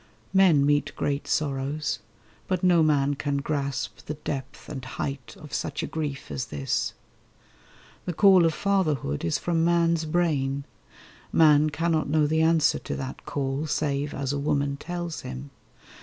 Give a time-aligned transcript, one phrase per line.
[0.33, 1.99] Men meet great sorrows;
[2.47, 6.95] but no man can grasp The depth, and height, of such a grief as this.
[8.05, 10.65] The call of Fatherhood is from man's brain.
[11.31, 15.51] Man cannot know the answer to that call Save as a woman tells him.